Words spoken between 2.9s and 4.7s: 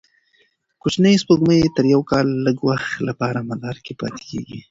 لپاره مدار کې پاتې کېږي.